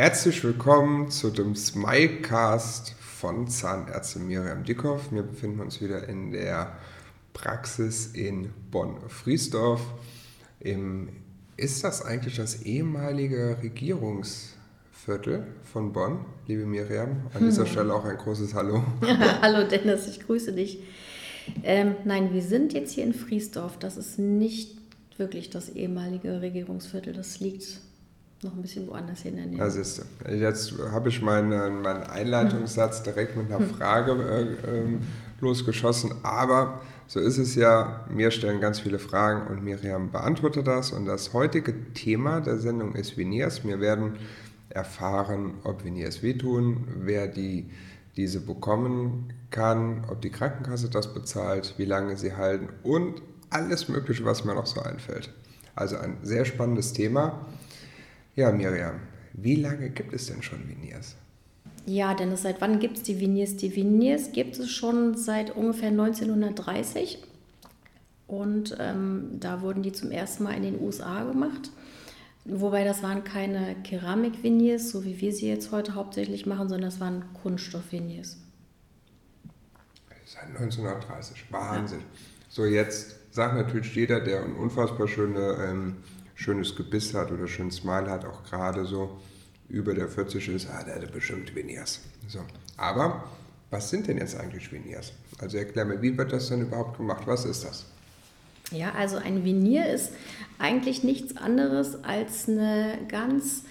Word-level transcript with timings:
Herzlich 0.00 0.42
willkommen 0.42 1.10
zu 1.10 1.28
dem 1.28 1.54
Smilecast 1.54 2.92
von 2.92 3.48
Zahnärztin 3.48 4.26
Miriam 4.26 4.64
Dickhoff. 4.64 5.12
Wir 5.12 5.22
befinden 5.22 5.60
uns 5.60 5.82
wieder 5.82 6.08
in 6.08 6.30
der 6.30 6.72
Praxis 7.34 8.06
in 8.14 8.48
Bonn-Friesdorf. 8.70 9.82
Ist 11.58 11.84
das 11.84 12.02
eigentlich 12.02 12.36
das 12.36 12.62
ehemalige 12.62 13.58
Regierungsviertel 13.62 15.46
von 15.70 15.92
Bonn, 15.92 16.24
liebe 16.46 16.64
Miriam? 16.64 17.26
An 17.34 17.44
dieser 17.44 17.64
hm. 17.64 17.70
Stelle 17.70 17.92
auch 17.94 18.06
ein 18.06 18.16
großes 18.16 18.54
Hallo. 18.54 18.82
Hallo 19.42 19.68
Dennis, 19.68 20.08
ich 20.08 20.20
grüße 20.20 20.54
dich. 20.54 20.82
Ähm, 21.62 21.96
nein, 22.06 22.32
wir 22.32 22.40
sind 22.40 22.72
jetzt 22.72 22.92
hier 22.92 23.04
in 23.04 23.12
Friesdorf. 23.12 23.78
Das 23.78 23.98
ist 23.98 24.18
nicht 24.18 24.78
wirklich 25.18 25.50
das 25.50 25.68
ehemalige 25.68 26.40
Regierungsviertel. 26.40 27.12
Das 27.12 27.40
liegt 27.40 27.82
noch 28.42 28.54
ein 28.54 28.62
bisschen 28.62 28.86
woanders 28.88 29.20
hin. 29.20 29.52
Ja, 29.52 29.68
siehst 29.68 30.02
du. 30.24 30.32
Jetzt 30.32 30.74
habe 30.92 31.08
ich 31.10 31.20
meinen, 31.20 31.82
meinen 31.82 32.02
Einleitungssatz 32.04 33.02
direkt 33.02 33.36
mit 33.36 33.46
einer 33.46 33.60
hm. 33.60 33.74
Frage 33.74 34.12
äh, 34.12 34.78
äh, 34.78 34.98
losgeschossen, 35.40 36.12
aber 36.22 36.80
so 37.06 37.20
ist 37.20 37.38
es 37.38 37.54
ja. 37.54 38.06
Mir 38.08 38.30
stellen 38.30 38.60
ganz 38.60 38.80
viele 38.80 38.98
Fragen 38.98 39.48
und 39.48 39.62
Miriam 39.62 40.10
beantwortet 40.10 40.66
das. 40.66 40.92
Und 40.92 41.06
das 41.06 41.32
heutige 41.32 41.92
Thema 41.92 42.40
der 42.40 42.58
Sendung 42.58 42.94
ist 42.94 43.16
Veneers. 43.18 43.64
Wir 43.64 43.80
werden 43.80 44.12
erfahren, 44.70 45.54
ob 45.64 45.84
Veneers 45.84 46.22
wehtun, 46.22 46.86
wer 46.96 47.26
die, 47.26 47.68
diese 48.16 48.40
bekommen 48.40 49.32
kann, 49.50 50.04
ob 50.08 50.20
die 50.20 50.30
Krankenkasse 50.30 50.88
das 50.88 51.12
bezahlt, 51.12 51.74
wie 51.76 51.84
lange 51.84 52.16
sie 52.16 52.36
halten 52.36 52.68
und 52.84 53.20
alles 53.50 53.88
Mögliche, 53.88 54.24
was 54.24 54.44
mir 54.44 54.54
noch 54.54 54.66
so 54.66 54.80
einfällt. 54.80 55.30
Also 55.74 55.96
ein 55.96 56.18
sehr 56.22 56.44
spannendes 56.44 56.92
Thema. 56.92 57.46
Ja, 58.40 58.50
Miriam, 58.50 59.00
wie 59.34 59.56
lange 59.56 59.90
gibt 59.90 60.14
es 60.14 60.28
denn 60.28 60.42
schon 60.42 60.66
Veneers? 60.66 61.14
Ja, 61.84 62.14
Dennis, 62.14 62.40
seit 62.40 62.62
wann 62.62 62.78
gibt 62.78 62.96
es 62.96 63.02
die 63.02 63.20
Veneers? 63.20 63.58
Die 63.58 63.76
Veneers 63.76 64.32
gibt 64.32 64.58
es 64.58 64.70
schon 64.70 65.14
seit 65.14 65.54
ungefähr 65.54 65.90
1930. 65.90 67.22
Und 68.26 68.74
ähm, 68.80 69.36
da 69.38 69.60
wurden 69.60 69.82
die 69.82 69.92
zum 69.92 70.10
ersten 70.10 70.44
Mal 70.44 70.54
in 70.54 70.62
den 70.62 70.80
USA 70.80 71.24
gemacht. 71.24 71.70
Wobei 72.46 72.82
das 72.82 73.02
waren 73.02 73.24
keine 73.24 73.76
Keramik-Veneers, 73.84 74.88
so 74.88 75.04
wie 75.04 75.20
wir 75.20 75.34
sie 75.34 75.46
jetzt 75.46 75.70
heute 75.70 75.94
hauptsächlich 75.94 76.46
machen, 76.46 76.70
sondern 76.70 76.88
das 76.88 76.98
waren 76.98 77.24
Kunststoff-Veneers. 77.42 78.38
Seit 80.24 80.46
1930, 80.46 81.44
Wahnsinn. 81.52 81.98
Ja. 81.98 82.04
So, 82.48 82.64
jetzt 82.64 83.16
sagt 83.34 83.54
natürlich 83.56 83.94
jeder, 83.94 84.20
der 84.20 84.42
ein 84.42 84.54
unfassbar 84.54 85.08
schöne 85.08 85.58
ähm, 85.62 85.96
schönes 86.40 86.74
Gebiss 86.74 87.12
hat 87.12 87.30
oder 87.30 87.46
schönen 87.46 87.70
Smile 87.70 88.10
hat, 88.10 88.24
auch 88.24 88.42
gerade 88.44 88.86
so 88.86 89.20
über 89.68 89.94
der 89.94 90.08
40 90.08 90.48
ist, 90.48 90.68
ah, 90.70 90.82
der 90.82 90.96
hat 90.96 91.12
bestimmt 91.12 91.54
Veneers. 91.54 92.00
So. 92.28 92.40
Aber 92.78 93.24
was 93.70 93.90
sind 93.90 94.08
denn 94.08 94.16
jetzt 94.16 94.34
eigentlich 94.36 94.72
Veneers? 94.72 95.12
Also 95.38 95.58
erklär 95.58 95.84
mir, 95.84 96.00
wie 96.00 96.16
wird 96.16 96.32
das 96.32 96.48
denn 96.48 96.62
überhaupt 96.62 96.96
gemacht? 96.96 97.22
Was 97.26 97.44
ist 97.44 97.64
das? 97.64 97.84
Ja, 98.72 98.92
also 98.92 99.16
ein 99.16 99.44
Venier 99.44 99.92
ist 99.92 100.12
eigentlich 100.58 101.04
nichts 101.04 101.36
anderes 101.36 102.02
als 102.04 102.48
eine 102.48 102.98
ganz 103.08 103.64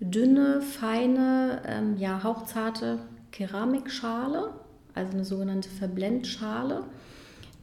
dünne, 0.00 0.62
feine, 0.62 1.62
ähm, 1.64 1.96
ja, 1.96 2.22
hauchzarte 2.22 2.98
Keramikschale, 3.30 4.52
also 4.94 5.12
eine 5.12 5.24
sogenannte 5.24 5.68
Verblendschale. 5.68 6.84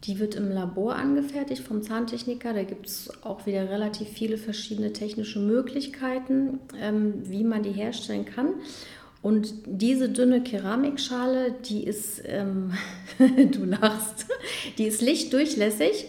Die 0.03 0.19
wird 0.19 0.35
im 0.35 0.51
Labor 0.51 0.95
angefertigt 0.95 1.63
vom 1.63 1.81
Zahntechniker. 1.81 2.53
Da 2.53 2.63
gibt 2.63 2.87
es 2.87 3.09
auch 3.23 3.45
wieder 3.45 3.69
relativ 3.69 4.09
viele 4.09 4.37
verschiedene 4.37 4.91
technische 4.91 5.39
Möglichkeiten, 5.39 6.59
ähm, 6.79 7.13
wie 7.23 7.43
man 7.43 7.63
die 7.63 7.71
herstellen 7.71 8.25
kann. 8.25 8.55
Und 9.21 9.53
diese 9.65 10.09
dünne 10.09 10.43
Keramikschale, 10.43 11.55
die 11.65 11.85
ist, 11.85 12.21
ähm, 12.25 12.73
du 13.51 13.63
lachst, 13.63 14.27
die 14.77 14.83
ist 14.83 15.01
lichtdurchlässig 15.01 16.07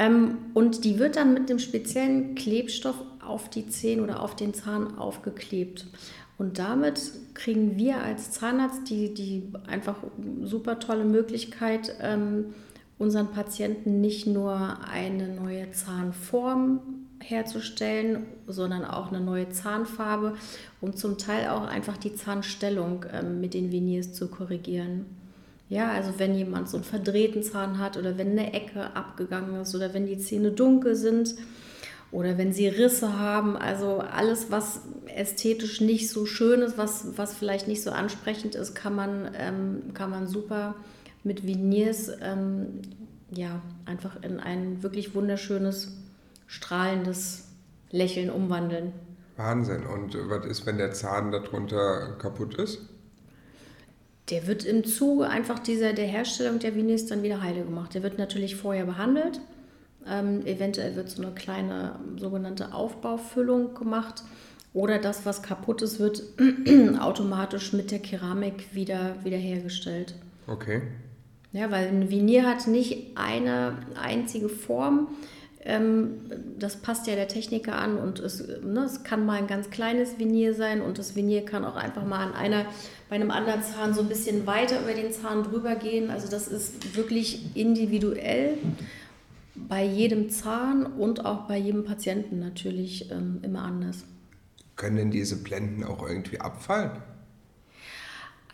ähm, 0.00 0.38
und 0.52 0.84
die 0.84 0.98
wird 0.98 1.14
dann 1.14 1.34
mit 1.34 1.48
einem 1.48 1.60
speziellen 1.60 2.34
Klebstoff 2.34 2.96
auf 3.24 3.48
die 3.48 3.68
Zähne 3.68 4.02
oder 4.02 4.20
auf 4.20 4.34
den 4.34 4.54
Zahn 4.54 4.98
aufgeklebt. 4.98 5.86
Und 6.36 6.58
damit 6.58 7.00
kriegen 7.34 7.76
wir 7.76 8.02
als 8.02 8.32
Zahnarzt 8.32 8.90
die, 8.90 9.14
die 9.14 9.44
einfach 9.68 9.98
super 10.42 10.80
tolle 10.80 11.04
Möglichkeit, 11.04 11.94
ähm, 12.00 12.46
unseren 13.02 13.32
Patienten 13.32 14.00
nicht 14.00 14.28
nur 14.28 14.78
eine 14.88 15.26
neue 15.26 15.72
Zahnform 15.72 16.80
herzustellen, 17.20 18.26
sondern 18.46 18.84
auch 18.84 19.08
eine 19.08 19.20
neue 19.20 19.48
Zahnfarbe 19.50 20.34
und 20.80 20.98
zum 20.98 21.18
Teil 21.18 21.48
auch 21.48 21.66
einfach 21.66 21.96
die 21.96 22.14
Zahnstellung 22.14 23.04
äh, 23.04 23.24
mit 23.24 23.54
den 23.54 23.72
Veneers 23.72 24.12
zu 24.12 24.28
korrigieren. 24.28 25.06
Ja, 25.68 25.90
also 25.90 26.12
wenn 26.18 26.36
jemand 26.36 26.68
so 26.68 26.76
einen 26.76 26.84
verdrehten 26.84 27.42
Zahn 27.42 27.78
hat 27.78 27.96
oder 27.96 28.18
wenn 28.18 28.32
eine 28.32 28.52
Ecke 28.52 28.94
abgegangen 28.94 29.62
ist 29.62 29.74
oder 29.74 29.94
wenn 29.94 30.06
die 30.06 30.18
Zähne 30.18 30.52
dunkel 30.52 30.94
sind 30.94 31.34
oder 32.12 32.38
wenn 32.38 32.52
sie 32.52 32.68
Risse 32.68 33.18
haben, 33.18 33.56
also 33.56 33.98
alles, 33.98 34.50
was 34.50 34.82
ästhetisch 35.06 35.80
nicht 35.80 36.08
so 36.08 36.24
schön 36.24 36.60
ist, 36.60 36.78
was, 36.78 37.16
was 37.16 37.34
vielleicht 37.34 37.66
nicht 37.66 37.82
so 37.82 37.90
ansprechend 37.90 38.54
ist, 38.54 38.74
kann 38.74 38.94
man, 38.94 39.30
ähm, 39.36 39.94
kann 39.94 40.10
man 40.10 40.28
super 40.28 40.76
mit 41.24 41.46
Veneers 41.46 42.10
ähm, 42.20 42.80
ja, 43.34 43.62
einfach 43.84 44.22
in 44.22 44.40
ein 44.40 44.82
wirklich 44.82 45.14
wunderschönes, 45.14 45.96
strahlendes 46.46 47.48
Lächeln 47.90 48.30
umwandeln. 48.30 48.92
Wahnsinn. 49.36 49.86
Und 49.86 50.16
was 50.28 50.46
ist, 50.46 50.66
wenn 50.66 50.78
der 50.78 50.92
Zahn 50.92 51.32
darunter 51.32 52.16
kaputt 52.18 52.54
ist? 52.54 52.80
Der 54.30 54.46
wird 54.46 54.64
im 54.64 54.84
Zuge 54.84 55.28
einfach 55.28 55.58
dieser, 55.58 55.92
der 55.94 56.06
Herstellung 56.06 56.58
der 56.58 56.76
Veneers 56.76 57.06
dann 57.06 57.22
wieder 57.22 57.42
heile 57.42 57.64
gemacht. 57.64 57.94
Der 57.94 58.02
wird 58.02 58.18
natürlich 58.18 58.56
vorher 58.56 58.84
behandelt. 58.84 59.40
Ähm, 60.06 60.44
eventuell 60.46 60.96
wird 60.96 61.10
so 61.10 61.22
eine 61.22 61.32
kleine 61.32 61.98
sogenannte 62.18 62.72
Aufbaufüllung 62.72 63.74
gemacht. 63.74 64.22
Oder 64.74 64.98
das, 64.98 65.26
was 65.26 65.42
kaputt 65.42 65.82
ist, 65.82 65.98
wird 65.98 66.22
automatisch 67.00 67.72
mit 67.72 67.90
der 67.90 67.98
Keramik 67.98 68.74
wieder 68.74 69.16
wiederhergestellt. 69.22 70.14
Okay. 70.46 70.82
Ja, 71.52 71.70
weil 71.70 71.88
ein 71.88 72.10
Vinier 72.10 72.46
hat 72.46 72.66
nicht 72.66 73.16
eine 73.16 73.76
einzige 73.94 74.48
Form. 74.48 75.08
Ähm, 75.64 76.20
das 76.58 76.76
passt 76.76 77.06
ja 77.06 77.14
der 77.14 77.28
Techniker 77.28 77.76
an 77.76 77.96
und 77.96 78.18
es, 78.18 78.42
ne, 78.64 78.80
es 78.84 79.04
kann 79.04 79.24
mal 79.24 79.38
ein 79.38 79.46
ganz 79.46 79.70
kleines 79.70 80.18
Vinier 80.18 80.54
sein 80.54 80.80
und 80.80 80.98
das 80.98 81.14
Vinier 81.14 81.44
kann 81.44 81.64
auch 81.64 81.76
einfach 81.76 82.04
mal 82.04 82.26
an 82.26 82.34
einer, 82.34 82.66
bei 83.08 83.14
einem 83.14 83.30
anderen 83.30 83.62
Zahn 83.62 83.94
so 83.94 84.00
ein 84.00 84.08
bisschen 84.08 84.46
weiter 84.46 84.80
über 84.80 84.94
den 84.94 85.12
Zahn 85.12 85.44
drüber 85.44 85.76
gehen. 85.76 86.10
Also 86.10 86.28
das 86.28 86.48
ist 86.48 86.96
wirklich 86.96 87.54
individuell 87.54 88.58
bei 89.54 89.84
jedem 89.84 90.30
Zahn 90.30 90.84
und 90.84 91.24
auch 91.24 91.46
bei 91.46 91.58
jedem 91.58 91.84
Patienten 91.84 92.40
natürlich 92.40 93.10
ähm, 93.12 93.38
immer 93.42 93.62
anders. 93.62 94.04
Können 94.74 94.96
denn 94.96 95.10
diese 95.10 95.36
Blenden 95.36 95.84
auch 95.84 96.08
irgendwie 96.08 96.40
abfallen? 96.40 96.90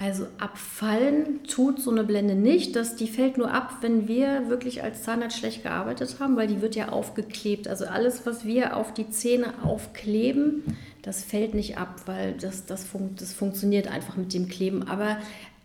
Also 0.01 0.27
abfallen 0.39 1.43
tut 1.43 1.81
so 1.81 1.91
eine 1.91 2.05
Blende 2.05 2.37
nicht. 2.37 2.77
Das, 2.77 2.95
die 2.95 3.09
fällt 3.09 3.37
nur 3.37 3.53
ab, 3.53 3.79
wenn 3.81 4.07
wir 4.07 4.49
wirklich 4.49 4.85
als 4.85 5.03
Zahnarzt 5.03 5.39
schlecht 5.39 5.65
gearbeitet 5.65 6.17
haben, 6.21 6.37
weil 6.37 6.47
die 6.47 6.63
wird 6.63 6.77
ja 6.77 6.91
aufgeklebt. 6.91 7.67
Also 7.67 7.85
alles, 7.87 8.25
was 8.25 8.45
wir 8.45 8.77
auf 8.77 8.95
die 8.95 9.11
Zähne 9.11 9.55
aufkleben, 9.65 10.63
das 11.03 11.25
fällt 11.25 11.55
nicht 11.55 11.79
ab, 11.79 12.03
weil 12.07 12.35
das, 12.35 12.65
das, 12.65 12.85
fun 12.85 13.17
das 13.19 13.33
funktioniert 13.33 13.89
einfach 13.89 14.17
mit 14.17 14.33
dem 14.35 14.49
Kleben. 14.49 14.87
Aber 14.87 15.17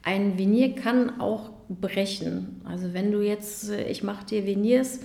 ein 0.02 0.38
Venier 0.38 0.74
kann 0.74 1.22
auch 1.22 1.52
brechen. 1.70 2.62
Also 2.66 2.94
wenn 2.94 3.12
du 3.12 3.22
jetzt, 3.22 3.70
äh, 3.70 3.88
ich 3.88 4.02
mache 4.02 4.26
dir 4.26 4.48
Veniers, 4.48 5.00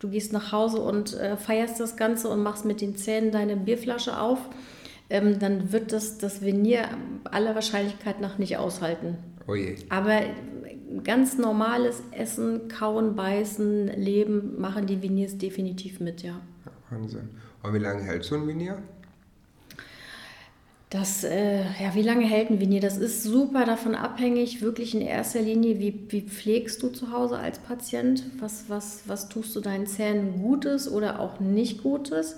du 0.00 0.10
gehst 0.10 0.34
nach 0.34 0.52
Hause 0.52 0.80
und 0.80 1.14
äh, 1.14 1.38
feierst 1.38 1.80
das 1.80 1.96
Ganze 1.96 2.28
und 2.28 2.42
machst 2.42 2.66
mit 2.66 2.82
den 2.82 2.96
Zähnen 2.96 3.30
deine 3.32 3.56
Bierflasche 3.56 4.20
auf, 4.20 4.38
ähm, 5.10 5.38
dann 5.38 5.72
wird 5.72 5.92
das, 5.92 6.18
das 6.18 6.42
Venier 6.42 6.88
aller 7.24 7.54
Wahrscheinlichkeit 7.54 8.20
nach 8.20 8.38
nicht 8.38 8.56
aushalten. 8.56 9.18
Oh 9.46 9.54
je. 9.54 9.76
Aber 9.88 10.22
ganz 11.04 11.38
normales 11.38 12.02
Essen, 12.10 12.68
Kauen, 12.68 13.14
Beißen, 13.14 13.88
Leben 13.88 14.60
machen 14.60 14.86
die 14.86 15.02
Veneers 15.02 15.38
definitiv 15.38 16.00
mit, 16.00 16.22
ja. 16.22 16.40
Wahnsinn. 16.90 17.30
Und 17.62 17.74
wie 17.74 17.78
lange 17.78 18.02
hält 18.02 18.24
so 18.24 18.36
ein 18.36 18.46
Venier? 18.46 18.82
Das, 20.90 21.24
äh, 21.24 21.62
ja, 21.62 21.94
wie 21.94 22.02
lange 22.02 22.24
hält 22.24 22.50
ein 22.50 22.60
Venier? 22.60 22.80
Das 22.80 22.96
ist 22.96 23.24
super 23.24 23.64
davon 23.64 23.96
abhängig, 23.96 24.62
wirklich 24.62 24.94
in 24.94 25.00
erster 25.00 25.42
Linie, 25.42 25.80
wie, 25.80 26.06
wie 26.08 26.22
pflegst 26.22 26.80
du 26.82 26.88
zu 26.88 27.12
Hause 27.12 27.38
als 27.38 27.58
Patient? 27.58 28.22
Was, 28.38 28.66
was, 28.68 29.02
was 29.06 29.28
tust 29.28 29.56
du 29.56 29.60
deinen 29.60 29.86
Zähnen 29.86 30.40
Gutes 30.40 30.90
oder 30.90 31.18
auch 31.18 31.40
nicht 31.40 31.82
Gutes? 31.82 32.36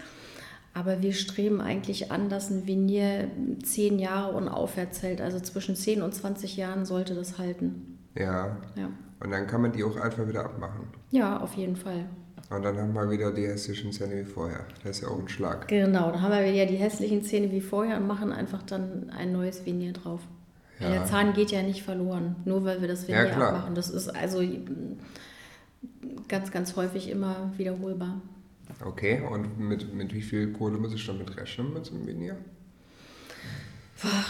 Aber 0.78 1.02
wir 1.02 1.12
streben 1.12 1.60
eigentlich 1.60 2.12
an, 2.12 2.28
dass 2.28 2.50
ein 2.50 2.68
Venier 2.68 3.28
zehn 3.64 3.98
Jahre 3.98 4.36
und 4.36 4.48
aufwärts 4.48 5.02
hält. 5.02 5.20
Also 5.20 5.40
zwischen 5.40 5.74
10 5.74 6.02
und 6.02 6.14
20 6.14 6.56
Jahren 6.56 6.84
sollte 6.84 7.16
das 7.16 7.36
halten. 7.36 7.98
Ja. 8.14 8.56
ja. 8.76 8.88
Und 9.18 9.30
dann 9.32 9.48
kann 9.48 9.62
man 9.62 9.72
die 9.72 9.82
auch 9.82 9.96
einfach 9.96 10.28
wieder 10.28 10.44
abmachen. 10.44 10.86
Ja, 11.10 11.40
auf 11.40 11.54
jeden 11.54 11.74
Fall. 11.74 12.04
Und 12.50 12.62
dann 12.62 12.78
haben 12.78 12.94
wir 12.94 13.10
wieder 13.10 13.32
die 13.32 13.48
hässlichen 13.48 13.90
Zähne 13.90 14.20
wie 14.20 14.24
vorher. 14.24 14.60
Das 14.84 14.96
ist 14.96 15.02
ja 15.02 15.08
auch 15.08 15.18
ein 15.18 15.28
Schlag. 15.28 15.66
Genau, 15.66 16.12
dann 16.12 16.22
haben 16.22 16.30
wir 16.30 16.52
wieder 16.52 16.66
die 16.66 16.76
hässlichen 16.76 17.24
Zähne 17.24 17.50
wie 17.50 17.60
vorher 17.60 17.96
und 17.96 18.06
machen 18.06 18.32
einfach 18.32 18.62
dann 18.62 19.10
ein 19.10 19.32
neues 19.32 19.66
Venier 19.66 19.92
drauf. 19.92 20.20
Ja. 20.78 20.90
Der 20.90 21.04
Zahn 21.06 21.32
geht 21.32 21.50
ja 21.50 21.62
nicht 21.62 21.82
verloren, 21.82 22.36
nur 22.44 22.64
weil 22.64 22.80
wir 22.80 22.86
das 22.86 23.08
Venier 23.08 23.26
ja, 23.26 23.48
abmachen. 23.48 23.74
Das 23.74 23.90
ist 23.90 24.08
also 24.08 24.42
ganz, 26.28 26.52
ganz 26.52 26.76
häufig 26.76 27.10
immer 27.10 27.50
wiederholbar. 27.56 28.20
Okay, 28.84 29.22
und 29.28 29.58
mit, 29.58 29.92
mit 29.94 30.14
wie 30.14 30.22
viel 30.22 30.52
Kohle 30.52 30.78
muss 30.78 30.94
ich 30.94 31.04
damit 31.06 31.36
rechnen 31.36 31.72
mit 31.72 31.86
so 31.86 31.94
einem 31.94 32.06
Venier? 32.06 32.36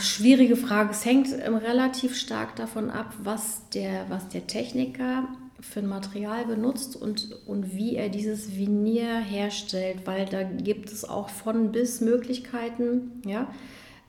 Schwierige 0.00 0.56
Frage. 0.56 0.90
Es 0.92 1.04
hängt 1.04 1.28
relativ 1.28 2.16
stark 2.16 2.56
davon 2.56 2.88
ab, 2.88 3.12
was 3.22 3.68
der, 3.68 4.08
was 4.08 4.28
der 4.28 4.46
Techniker 4.46 5.28
für 5.60 5.80
ein 5.80 5.88
Material 5.88 6.46
benutzt 6.46 6.96
und, 6.96 7.46
und 7.46 7.74
wie 7.74 7.96
er 7.96 8.08
dieses 8.08 8.56
Venier 8.56 9.18
herstellt, 9.18 10.06
weil 10.06 10.24
da 10.24 10.42
gibt 10.42 10.90
es 10.90 11.04
auch 11.04 11.28
von 11.28 11.72
bis 11.72 12.00
Möglichkeiten. 12.00 13.22
Ja? 13.26 13.52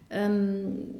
Ähm, 0.10 0.96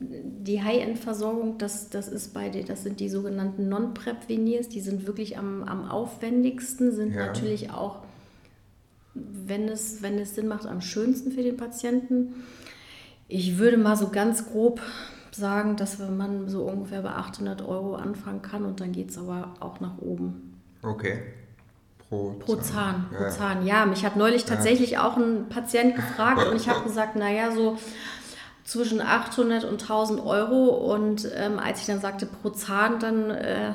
die 0.00 0.62
High-End-Versorgung, 0.62 1.58
das, 1.58 1.90
das, 1.90 2.08
ist 2.08 2.32
bei 2.32 2.48
das 2.48 2.82
sind 2.82 3.00
die 3.00 3.08
sogenannten 3.08 3.68
Non-Prep-Veneers, 3.68 4.68
die 4.68 4.80
sind 4.80 5.06
wirklich 5.06 5.36
am, 5.36 5.62
am 5.64 5.88
aufwendigsten, 5.88 6.92
sind 6.92 7.14
ja. 7.14 7.26
natürlich 7.26 7.70
auch, 7.70 7.98
wenn 9.14 9.68
es, 9.68 10.02
wenn 10.02 10.18
es 10.18 10.34
Sinn 10.34 10.48
macht, 10.48 10.66
am 10.66 10.80
schönsten 10.80 11.32
für 11.32 11.42
den 11.42 11.56
Patienten. 11.56 12.44
Ich 13.26 13.58
würde 13.58 13.76
mal 13.76 13.96
so 13.96 14.08
ganz 14.08 14.50
grob 14.50 14.80
sagen, 15.32 15.76
dass 15.76 15.98
man 15.98 16.48
so 16.48 16.62
ungefähr 16.62 17.02
bei 17.02 17.10
800 17.10 17.62
Euro 17.62 17.94
anfangen 17.94 18.40
kann 18.40 18.64
und 18.64 18.80
dann 18.80 18.92
geht 18.92 19.10
es 19.10 19.18
aber 19.18 19.54
auch 19.60 19.80
nach 19.80 19.98
oben. 19.98 20.60
Okay. 20.82 21.20
Pro, 22.08 22.36
pro 22.38 22.56
Zahn. 22.56 22.64
Zahn. 22.64 23.06
Pro 23.10 23.22
ja. 23.24 23.30
Zahn, 23.30 23.66
ja. 23.66 23.86
Mich 23.86 24.04
hat 24.04 24.16
neulich 24.16 24.46
tatsächlich 24.46 24.92
ja. 24.92 25.06
auch 25.06 25.18
ein 25.18 25.48
Patient 25.50 25.94
gefragt 25.94 26.46
und 26.48 26.56
ich 26.56 26.68
habe 26.68 26.82
gesagt, 26.84 27.16
naja, 27.16 27.50
so 27.50 27.76
zwischen 28.68 29.00
800 29.00 29.64
und 29.64 29.80
1000 29.80 30.20
Euro 30.20 30.66
und 30.94 31.26
ähm, 31.34 31.58
als 31.58 31.80
ich 31.80 31.86
dann 31.86 32.02
sagte 32.02 32.26
pro 32.26 32.50
Zahn, 32.50 33.00
dann 33.00 33.30
äh, 33.30 33.72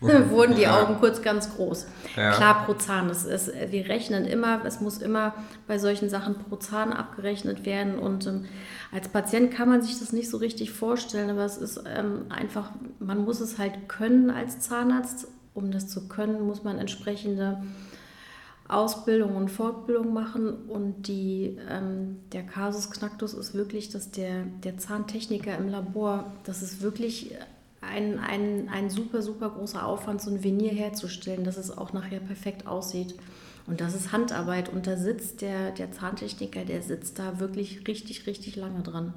wurden 0.00 0.56
die 0.56 0.66
Augen 0.66 0.96
kurz 0.98 1.22
ganz 1.22 1.54
groß. 1.54 1.86
Ja. 2.16 2.32
Klar, 2.32 2.64
pro 2.66 2.74
Zahn. 2.74 3.06
Das 3.06 3.24
ist, 3.24 3.52
wir 3.70 3.88
rechnen 3.88 4.24
immer, 4.24 4.64
es 4.64 4.80
muss 4.80 4.98
immer 4.98 5.34
bei 5.68 5.78
solchen 5.78 6.10
Sachen 6.10 6.34
pro 6.34 6.56
Zahn 6.56 6.92
abgerechnet 6.92 7.64
werden 7.64 8.00
und 8.00 8.26
ähm, 8.26 8.46
als 8.92 9.08
Patient 9.08 9.54
kann 9.54 9.68
man 9.68 9.80
sich 9.80 9.96
das 10.00 10.12
nicht 10.12 10.28
so 10.28 10.38
richtig 10.38 10.72
vorstellen, 10.72 11.30
aber 11.30 11.44
es 11.44 11.56
ist 11.56 11.84
ähm, 11.86 12.26
einfach, 12.28 12.70
man 12.98 13.24
muss 13.24 13.38
es 13.38 13.58
halt 13.58 13.88
können 13.88 14.30
als 14.30 14.58
Zahnarzt. 14.58 15.28
Um 15.54 15.70
das 15.70 15.88
zu 15.88 16.06
können, 16.06 16.42
muss 16.42 16.64
man 16.64 16.78
entsprechende 16.78 17.62
Ausbildung 18.68 19.36
und 19.36 19.50
Fortbildung 19.50 20.12
machen. 20.12 20.66
Und 20.68 21.08
die, 21.08 21.56
ähm, 21.68 22.18
der 22.32 22.42
Kasus 22.42 22.90
Knacktus 22.90 23.34
ist 23.34 23.54
wirklich, 23.54 23.90
dass 23.90 24.10
der, 24.10 24.44
der 24.64 24.78
Zahntechniker 24.78 25.56
im 25.56 25.68
Labor, 25.68 26.32
das 26.44 26.62
ist 26.62 26.82
wirklich 26.82 27.34
ein, 27.80 28.18
ein, 28.18 28.68
ein 28.68 28.90
super, 28.90 29.22
super 29.22 29.50
großer 29.50 29.86
Aufwand, 29.86 30.20
so 30.20 30.30
ein 30.30 30.42
Venier 30.42 30.72
herzustellen, 30.72 31.44
dass 31.44 31.56
es 31.56 31.76
auch 31.76 31.92
nachher 31.92 32.20
perfekt 32.20 32.66
aussieht. 32.66 33.14
Und 33.66 33.80
das 33.80 33.94
ist 33.94 34.12
Handarbeit 34.12 34.68
und 34.68 34.86
da 34.86 34.96
sitzt 34.96 35.40
der, 35.40 35.72
der 35.72 35.90
Zahntechniker, 35.90 36.64
der 36.64 36.82
sitzt 36.82 37.18
da 37.18 37.40
wirklich 37.40 37.86
richtig, 37.88 38.26
richtig 38.26 38.56
lange 38.56 38.82
dran. 38.82 39.12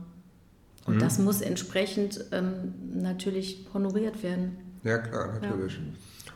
Und 0.86 0.96
mhm. 0.96 1.00
das 1.00 1.19
muss 1.19 1.42
entsprechend 1.42 2.25
ähm, 2.31 2.74
natürlich 2.96 3.68
honoriert 3.74 4.24
werden. 4.24 4.57
Ja, 4.84 4.98
klar, 4.98 5.40
natürlich. 5.40 5.74
Ja. 5.74 5.81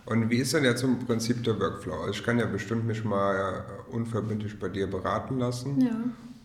Und 0.06 0.30
wie 0.30 0.38
ist 0.38 0.54
denn 0.54 0.64
jetzt 0.64 0.84
im 0.84 1.00
Prinzip 1.00 1.44
der 1.44 1.60
Workflow? 1.60 1.94
Also 1.94 2.12
ich 2.12 2.24
kann 2.24 2.40
ja 2.40 2.46
bestimmt 2.46 2.86
mich 2.86 3.04
mal 3.04 3.66
unverbindlich 3.90 4.60
bei 4.60 4.70
dir 4.70 4.88
beraten 4.88 5.40
lassen. 5.40 5.80
Ja 5.82 5.96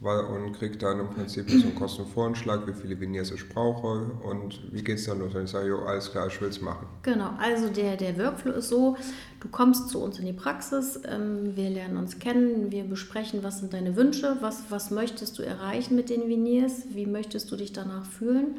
weil, 0.01 0.21
und 0.21 0.53
kriege 0.53 0.77
dann 0.77 1.01
im 1.01 1.11
Prinzip 1.11 1.51
so 1.51 1.67
einen 1.67 1.75
Kostenvoranschlag, 1.75 2.67
wie 2.67 2.73
viele 2.73 3.01
Veneers 3.01 3.33
ich 3.33 3.49
brauche 3.49 4.11
und 4.23 4.61
wie 4.73 4.83
geht 4.83 4.99
es 4.99 5.07
dann 5.07 5.19
los, 5.19 5.35
wenn 5.35 5.45
ich 5.45 5.51
sage, 5.51 5.69
jo, 5.69 5.81
alles 5.81 6.11
klar, 6.11 6.29
ich 6.29 6.41
will 6.41 6.49
es 6.49 6.61
machen. 6.61 6.87
Genau, 7.03 7.31
also 7.39 7.69
der, 7.69 7.97
der 7.97 8.17
Workflow 8.17 8.53
ist 8.53 8.69
so, 8.69 8.97
du 9.41 9.49
kommst 9.49 9.89
zu 9.89 10.01
uns 10.01 10.19
in 10.19 10.27
die 10.27 10.33
Praxis, 10.33 11.01
ähm, 11.05 11.57
wir 11.57 11.71
lernen 11.71 11.97
uns 11.97 12.19
kennen, 12.19 12.71
wir 12.71 12.85
besprechen, 12.85 13.43
was 13.43 13.59
sind 13.59 13.73
deine 13.73 13.97
Wünsche, 13.97 14.37
was, 14.41 14.71
was 14.71 14.91
möchtest 14.91 15.39
du 15.39 15.43
erreichen 15.43 15.97
mit 15.97 16.11
den 16.11 16.29
Veneers, 16.29 16.85
wie 16.91 17.07
möchtest 17.07 17.51
du 17.51 17.57
dich 17.57 17.73
danach 17.73 18.07
fühlen. 18.07 18.59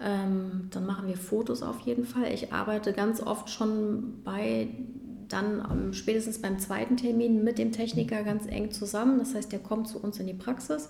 Ähm, 0.00 0.68
dann 0.70 0.84
machen 0.84 1.08
wir 1.08 1.16
Fotos 1.16 1.62
auf 1.62 1.80
jeden 1.80 2.04
Fall. 2.04 2.32
Ich 2.32 2.52
arbeite 2.52 2.92
ganz 2.92 3.22
oft 3.22 3.48
schon 3.48 4.22
bei 4.24 4.68
dann 5.28 5.60
um, 5.60 5.92
spätestens 5.92 6.40
beim 6.40 6.58
zweiten 6.58 6.96
Termin 6.96 7.42
mit 7.42 7.58
dem 7.58 7.72
Techniker 7.72 8.22
ganz 8.22 8.46
eng 8.46 8.70
zusammen. 8.70 9.18
Das 9.18 9.34
heißt, 9.34 9.50
der 9.50 9.58
kommt 9.58 9.88
zu 9.88 9.98
uns 9.98 10.20
in 10.20 10.26
die 10.26 10.34
Praxis, 10.34 10.88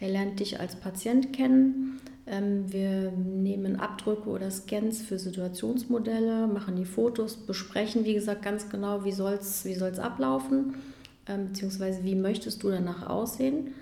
der 0.00 0.08
lernt 0.08 0.40
dich 0.40 0.60
als 0.60 0.76
Patient 0.76 1.32
kennen. 1.32 2.00
Ähm, 2.26 2.72
wir 2.72 3.12
nehmen 3.12 3.76
Abdrücke 3.76 4.28
oder 4.28 4.50
Scans 4.50 5.00
für 5.00 5.18
Situationsmodelle, 5.18 6.46
machen 6.46 6.76
die 6.76 6.84
Fotos, 6.84 7.36
besprechen, 7.36 8.04
wie 8.04 8.14
gesagt, 8.14 8.42
ganz 8.42 8.68
genau, 8.68 9.04
wie 9.04 9.12
soll 9.12 9.34
es 9.34 9.64
wie 9.64 9.74
soll's 9.74 9.98
ablaufen, 9.98 10.74
ähm, 11.28 11.48
beziehungsweise 11.48 12.04
wie 12.04 12.14
möchtest 12.16 12.62
du 12.62 12.70
danach 12.70 13.08
aussehen. 13.08 13.74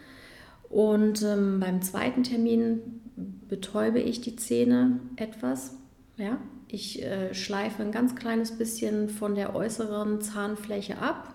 Und 0.69 1.23
ähm, 1.23 1.61
beim 1.61 1.83
zweiten 1.83 2.23
Termin 2.23 3.01
betäube 3.17 4.01
ich 4.01 4.21
die 4.21 4.37
Zähne 4.37 5.01
etwas, 5.17 5.77
ja, 6.17 6.39
ich 6.69 7.03
äh, 7.03 7.35
schleife 7.35 7.83
ein 7.83 7.93
ganz 7.93 8.15
kleines 8.15 8.57
bisschen 8.57 9.09
von 9.09 9.35
der 9.35 9.55
äußeren 9.55 10.21
Zahnfläche 10.21 10.99
ab. 10.99 11.35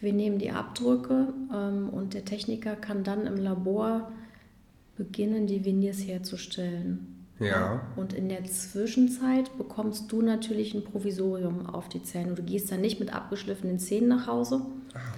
Wir 0.00 0.12
nehmen 0.12 0.38
die 0.38 0.50
Abdrücke 0.50 1.32
ähm, 1.52 1.88
und 1.90 2.14
der 2.14 2.24
Techniker 2.24 2.76
kann 2.76 3.04
dann 3.04 3.26
im 3.26 3.36
Labor 3.36 4.10
beginnen, 4.96 5.46
die 5.46 5.64
Veneers 5.64 6.06
herzustellen. 6.06 7.26
Ja. 7.38 7.82
Und 7.96 8.12
in 8.12 8.28
der 8.28 8.44
Zwischenzeit 8.44 9.56
bekommst 9.58 10.12
du 10.12 10.22
natürlich 10.22 10.74
ein 10.74 10.84
Provisorium 10.84 11.66
auf 11.66 11.88
die 11.88 12.02
Zähne. 12.02 12.34
Du 12.34 12.42
gehst 12.42 12.70
dann 12.70 12.80
nicht 12.80 13.00
mit 13.00 13.12
abgeschliffenen 13.12 13.78
Zähnen 13.78 14.08
nach 14.08 14.26
Hause, 14.26 14.62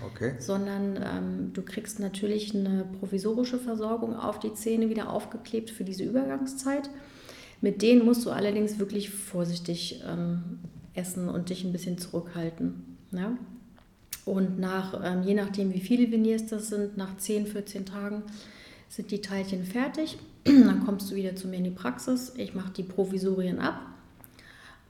okay. 0.06 0.34
sondern 0.38 0.96
ähm, 0.96 1.52
du 1.52 1.62
kriegst 1.62 2.00
natürlich 2.00 2.54
eine 2.54 2.84
provisorische 3.00 3.58
Versorgung 3.58 4.16
auf 4.16 4.38
die 4.38 4.54
Zähne 4.54 4.88
wieder 4.88 5.10
aufgeklebt 5.10 5.70
für 5.70 5.84
diese 5.84 6.04
Übergangszeit. 6.04 6.90
Mit 7.60 7.82
denen 7.82 8.04
musst 8.04 8.26
du 8.26 8.30
allerdings 8.30 8.78
wirklich 8.78 9.10
vorsichtig 9.10 10.02
ähm, 10.06 10.58
essen 10.94 11.28
und 11.28 11.50
dich 11.50 11.64
ein 11.64 11.72
bisschen 11.72 11.98
zurückhalten. 11.98 12.98
Ja? 13.12 13.36
Und 14.24 14.58
nach, 14.58 15.00
ähm, 15.04 15.22
je 15.22 15.34
nachdem, 15.34 15.74
wie 15.74 15.80
viele 15.80 16.10
Veneers 16.10 16.46
das 16.46 16.68
sind, 16.68 16.96
nach 16.96 17.16
10, 17.16 17.46
14 17.46 17.86
Tagen 17.86 18.22
sind 18.88 19.10
die 19.10 19.20
Teilchen 19.20 19.64
fertig. 19.64 20.18
Dann 20.44 20.84
kommst 20.84 21.10
du 21.10 21.14
wieder 21.14 21.36
zu 21.36 21.48
mir 21.48 21.56
in 21.56 21.64
die 21.64 21.70
Praxis. 21.70 22.32
Ich 22.36 22.54
mache 22.54 22.72
die 22.72 22.82
Provisorien 22.82 23.58
ab. 23.58 23.80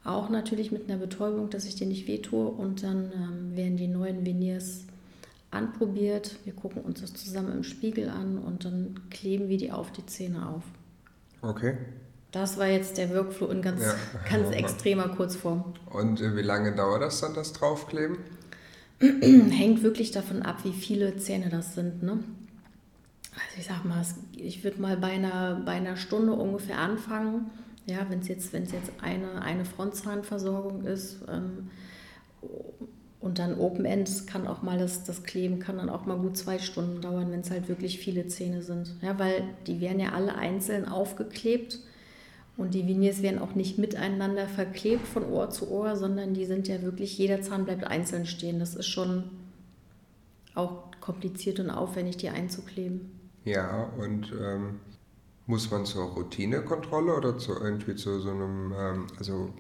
Auch 0.05 0.29
natürlich 0.29 0.71
mit 0.71 0.89
einer 0.89 0.99
Betäubung, 0.99 1.49
dass 1.51 1.65
ich 1.65 1.77
dir 1.77 1.87
nicht 1.87 2.07
wehtue. 2.07 2.47
Und 2.47 2.83
dann 2.83 3.11
ähm, 3.15 3.57
werden 3.57 3.77
die 3.77 3.89
neuen 3.89 4.25
Veneers 4.25 4.85
anprobiert. 5.51 6.37
Wir 6.45 6.53
gucken 6.53 6.83
uns 6.83 7.01
das 7.01 7.15
zusammen 7.15 7.53
im 7.53 7.65
Spiegel 7.65 8.11
an 8.11 8.39
und 8.39 8.65
dann 8.65 9.01
kleben 9.11 9.49
wir 9.49 9.57
die 9.57 9.73
auf 9.73 9.93
die 9.93 10.05
Zähne 10.05 10.49
auf. 10.49 10.63
Okay. 11.41 11.79
Das 12.33 12.59
war 12.59 12.67
jetzt 12.67 12.99
der 12.99 13.15
Workflow 13.15 13.49
in 13.49 13.63
ganz, 13.63 13.83
ja. 13.83 13.95
ganz 14.31 14.51
extremer 14.51 15.09
Kurzform. 15.09 15.75
Und 15.87 16.21
wie 16.21 16.43
lange 16.43 16.75
dauert 16.75 17.03
das 17.03 17.21
dann, 17.21 17.33
das 17.33 17.53
Draufkleben? 17.53 18.19
Hängt 19.01 19.83
wirklich 19.83 20.11
davon 20.11 20.43
ab, 20.43 20.59
wie 20.65 20.73
viele 20.73 21.17
Zähne 21.17 21.49
das 21.49 21.75
sind. 21.75 22.03
Ne? 22.03 22.19
Also 23.35 23.59
ich 23.59 23.67
sag 23.67 23.85
mal, 23.85 24.05
ich 24.37 24.65
würde 24.65 24.81
mal 24.81 24.97
bei 24.97 25.13
einer, 25.13 25.63
bei 25.65 25.73
einer 25.73 25.97
Stunde 25.97 26.33
ungefähr 26.33 26.79
anfangen. 26.79 27.51
Ja, 27.87 28.07
wenn 28.09 28.21
es 28.21 28.29
jetzt, 28.29 28.53
wenn's 28.53 28.73
jetzt 28.73 28.93
eine, 29.03 29.43
eine 29.43 29.65
Frontzahnversorgung 29.65 30.85
ist 30.85 31.19
ähm, 31.29 31.71
und 33.21 33.39
dann 33.39 33.59
Open 33.59 33.85
End 33.85 34.27
kann 34.27 34.47
auch 34.47 34.63
mal 34.63 34.79
das, 34.79 35.05
das 35.05 35.23
Kleben 35.23 35.59
kann 35.59 35.77
dann 35.77 35.91
auch 35.91 36.07
mal 36.07 36.17
gut 36.17 36.37
zwei 36.37 36.59
Stunden 36.59 37.01
dauern, 37.01 37.31
wenn 37.31 37.41
es 37.41 37.51
halt 37.51 37.69
wirklich 37.69 37.99
viele 37.99 38.27
Zähne 38.27 38.63
sind. 38.63 38.95
Ja, 39.03 39.19
weil 39.19 39.45
die 39.67 39.81
werden 39.81 40.01
ja 40.01 40.13
alle 40.13 40.35
einzeln 40.35 40.89
aufgeklebt 40.89 41.79
und 42.57 42.75
die 42.75 42.87
Veneers 42.87 43.23
werden 43.23 43.41
auch 43.41 43.55
nicht 43.55 43.79
miteinander 43.79 44.47
verklebt 44.47 45.07
von 45.07 45.25
Ohr 45.25 45.51
zu 45.51 45.71
Ohr, 45.71 45.97
sondern 45.97 46.35
die 46.35 46.47
sind 46.47 46.69
ja 46.69 46.83
wirklich, 46.83 47.19
jeder 47.19 47.43
Zahn 47.43 47.65
bleibt 47.65 47.85
einzeln 47.85 48.27
stehen. 48.27 48.61
Das 48.61 48.75
ist 48.77 48.87
schon 48.87 49.25
auch 50.55 50.85
kompliziert 51.01 51.59
und 51.59 51.71
aufwendig, 51.71 52.17
die 52.17 52.29
einzukleben. 52.29 53.11
Ja, 53.45 53.91
und 53.99 54.33
ähm, 54.33 54.81
muss 55.47 55.71
man 55.71 55.85
zur 55.85 56.05
Routinekontrolle 56.05 57.15
oder 57.15 57.39
zu 57.39 57.53
irgendwie 57.53 57.95
zu 57.95 58.21
so 58.21 58.31
einem, 58.31 58.73
ähm, 58.77 59.07
also 59.19 59.51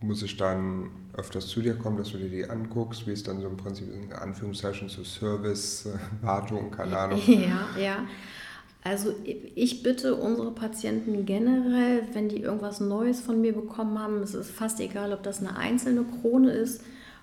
muss 0.00 0.22
ich 0.22 0.36
dann 0.36 0.90
öfters 1.14 1.46
zu 1.48 1.60
dir 1.62 1.74
kommen, 1.74 1.96
dass 1.96 2.10
du 2.10 2.18
dir 2.18 2.28
die 2.28 2.48
anguckst, 2.48 3.06
wie 3.06 3.12
es 3.12 3.22
dann 3.22 3.40
so 3.40 3.46
im 3.46 3.56
Prinzip 3.56 3.92
in 3.92 4.12
Anführungszeichen 4.12 4.88
zu 4.88 5.04
Service, 5.04 5.86
äh, 5.86 6.24
Wartung, 6.24 6.70
keine 6.70 6.98
Ahnung. 6.98 7.20
Ja, 7.26 7.68
ja. 7.80 8.04
Also 8.84 9.14
ich 9.54 9.84
bitte 9.84 10.16
unsere 10.16 10.50
Patienten 10.50 11.24
generell, 11.24 12.02
wenn 12.14 12.28
die 12.28 12.38
irgendwas 12.38 12.80
Neues 12.80 13.20
von 13.20 13.40
mir 13.40 13.52
bekommen 13.52 13.96
haben, 13.96 14.22
es 14.22 14.34
ist 14.34 14.50
fast 14.50 14.80
egal, 14.80 15.12
ob 15.12 15.22
das 15.22 15.38
eine 15.38 15.56
einzelne 15.56 16.04
Krone 16.20 16.50
ist 16.50 16.82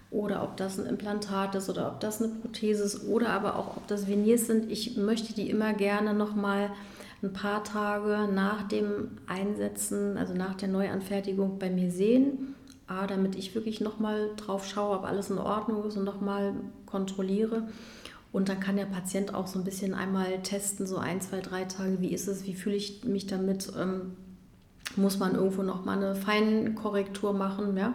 oder 0.09 0.41
ob 0.41 0.55
das 0.55 0.79
ein 0.79 0.85
Implantat 0.85 1.55
ist 1.55 1.69
oder 1.69 1.91
ob 1.91 1.99
das 1.99 2.21
eine 2.21 2.31
Prothese 2.31 2.83
ist 2.83 3.05
oder 3.05 3.31
aber 3.31 3.57
auch 3.57 3.75
ob 3.75 3.87
das 3.87 4.07
Veneers 4.07 4.47
sind. 4.47 4.71
Ich 4.71 4.95
möchte 4.95 5.33
die 5.33 5.49
immer 5.49 5.73
gerne 5.73 6.13
nochmal 6.13 6.71
ein 7.21 7.33
paar 7.33 7.63
Tage 7.63 8.31
nach 8.31 8.63
dem 8.63 9.17
Einsetzen, 9.27 10.17
also 10.17 10.33
nach 10.33 10.55
der 10.55 10.69
Neuanfertigung 10.69 11.59
bei 11.59 11.69
mir 11.69 11.91
sehen. 11.91 12.55
A, 12.87 13.05
damit 13.05 13.35
ich 13.35 13.53
wirklich 13.53 13.81
nochmal 13.81 14.31
drauf 14.35 14.65
schaue, 14.65 14.97
ob 14.97 15.05
alles 15.05 15.29
in 15.29 15.37
Ordnung 15.37 15.83
ist 15.83 15.95
und 15.95 16.05
nochmal 16.05 16.55
kontrolliere. 16.87 17.67
Und 18.31 18.49
dann 18.49 18.59
kann 18.59 18.77
der 18.77 18.85
Patient 18.85 19.33
auch 19.33 19.47
so 19.47 19.59
ein 19.59 19.65
bisschen 19.65 19.93
einmal 19.93 20.41
testen, 20.41 20.87
so 20.87 20.97
ein, 20.97 21.21
zwei, 21.21 21.39
drei 21.39 21.65
Tage, 21.65 22.01
wie 22.01 22.13
ist 22.13 22.27
es, 22.27 22.45
wie 22.45 22.55
fühle 22.55 22.75
ich 22.75 23.03
mich 23.03 23.27
damit, 23.27 23.71
ähm, 23.79 24.13
muss 24.95 25.19
man 25.19 25.35
irgendwo 25.35 25.61
nochmal 25.61 25.97
eine 25.97 26.15
Feinkorrektur 26.15 27.33
machen. 27.33 27.77
Ja? 27.77 27.93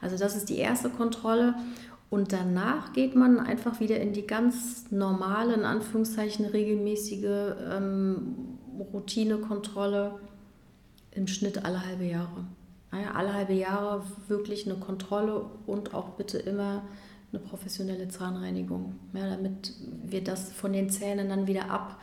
Also 0.00 0.18
das 0.18 0.36
ist 0.36 0.48
die 0.50 0.58
erste 0.58 0.90
Kontrolle. 0.90 1.54
Und 2.10 2.32
danach 2.32 2.92
geht 2.92 3.16
man 3.16 3.40
einfach 3.40 3.80
wieder 3.80 3.98
in 3.98 4.12
die 4.12 4.26
ganz 4.26 4.90
normale, 4.90 5.54
in 5.54 5.64
Anführungszeichen 5.64 6.44
regelmäßige 6.44 7.54
ähm, 7.72 8.53
Routinekontrolle 8.92 10.18
im 11.12 11.26
Schnitt 11.26 11.64
alle 11.64 11.84
halbe 11.84 12.04
Jahre. 12.04 12.44
Naja, 12.90 13.12
alle 13.14 13.32
halbe 13.32 13.54
Jahre 13.54 14.04
wirklich 14.28 14.66
eine 14.66 14.76
Kontrolle 14.76 15.44
und 15.66 15.94
auch 15.94 16.10
bitte 16.10 16.38
immer 16.38 16.82
eine 17.32 17.42
professionelle 17.42 18.08
Zahnreinigung, 18.08 18.94
ja, 19.12 19.28
damit 19.28 19.72
wir 20.04 20.22
das 20.22 20.52
von 20.52 20.72
den 20.72 20.90
Zähnen 20.90 21.28
dann 21.28 21.46
wieder 21.48 21.70
ab, 21.70 22.00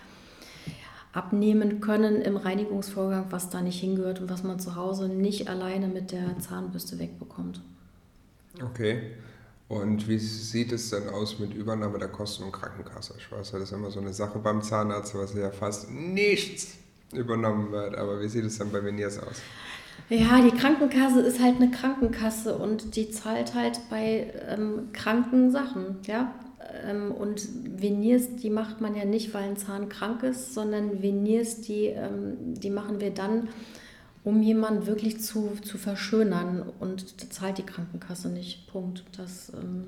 abnehmen 1.14 1.80
können 1.80 2.22
im 2.22 2.36
Reinigungsvorgang, 2.36 3.28
was 3.30 3.50
da 3.50 3.62
nicht 3.62 3.80
hingehört 3.80 4.20
und 4.20 4.30
was 4.30 4.44
man 4.44 4.60
zu 4.60 4.76
Hause 4.76 5.08
nicht 5.08 5.50
alleine 5.50 5.88
mit 5.88 6.12
der 6.12 6.38
Zahnbürste 6.40 7.00
wegbekommt. 7.00 7.62
Okay. 8.62 9.14
Und 9.72 10.10
wie 10.10 10.18
sieht 10.18 10.74
es 10.74 10.90
denn 10.90 11.08
aus 11.08 11.40
mit 11.40 11.54
Übernahme 11.54 11.98
der 11.98 12.10
Kosten 12.10 12.44
und 12.44 12.52
Krankenkasse? 12.52 13.16
Ich 13.18 13.32
weiß, 13.32 13.52
das 13.52 13.62
ist 13.62 13.72
immer 13.72 13.90
so 13.90 14.02
eine 14.02 14.12
Sache 14.12 14.38
beim 14.38 14.62
Zahnarzt, 14.62 15.16
was 15.16 15.34
ja 15.34 15.50
fast 15.50 15.90
nichts 15.90 16.76
übernommen 17.14 17.72
wird. 17.72 17.96
Aber 17.96 18.20
wie 18.20 18.28
sieht 18.28 18.44
es 18.44 18.58
dann 18.58 18.70
bei 18.70 18.84
Veneers 18.84 19.18
aus? 19.20 19.42
Ja, 20.10 20.42
die 20.42 20.52
Krankenkasse 20.52 21.22
ist 21.22 21.42
halt 21.42 21.56
eine 21.56 21.72
Krankenkasse 21.72 22.58
und 22.58 22.98
die 22.98 23.12
zahlt 23.12 23.56
halt 23.56 23.80
bei 23.90 24.34
ähm, 24.50 24.90
kranken 24.92 25.52
Sachen, 25.52 26.00
ja. 26.06 26.36
Ähm, 26.86 27.14
und 27.14 27.42
Veneers, 27.82 28.36
die 28.36 28.50
macht 28.50 28.82
man 28.82 28.94
ja 28.94 29.06
nicht, 29.06 29.34
weil 29.34 29.44
ein 29.44 29.56
Zahn 29.56 29.88
krank 29.88 30.24
ist, 30.24 30.54
sondern 30.54 31.02
Veneers, 31.02 31.62
die, 31.62 31.86
ähm, 31.86 32.56
die 32.56 32.72
machen 32.72 33.00
wir 33.00 33.12
dann, 33.12 33.48
um 34.24 34.42
jemanden 34.42 34.86
wirklich 34.86 35.22
zu, 35.22 35.58
zu 35.64 35.78
verschönern. 35.78 36.64
Und 36.80 37.34
zahlt 37.34 37.58
die 37.58 37.66
Krankenkasse 37.66 38.30
nicht. 38.30 38.68
Punkt. 38.72 39.04
Das 39.18 39.52
ähm, 39.54 39.88